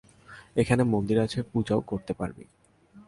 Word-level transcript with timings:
এখানে 0.55 0.83
মন্দির 0.83 1.17
আছে, 1.19 1.39
পুজাও 1.51 1.81
করতে 1.81 2.11
পারবি। 2.13 2.43